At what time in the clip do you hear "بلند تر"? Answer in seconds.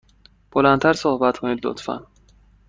0.51-0.93